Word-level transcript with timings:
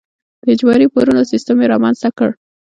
د 0.43 0.45
اجباري 0.53 0.87
پورونو 0.93 1.21
سیستم 1.31 1.57
یې 1.61 1.69
رامنځته 1.73 2.09
کړ. 2.17 2.29